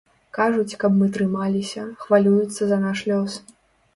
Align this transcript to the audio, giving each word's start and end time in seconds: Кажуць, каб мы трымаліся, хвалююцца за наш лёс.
Кажуць, 0.35 0.77
каб 0.83 0.95
мы 1.01 1.09
трымаліся, 1.17 1.83
хвалююцца 2.05 2.61
за 2.71 2.79
наш 2.87 3.03
лёс. 3.13 3.37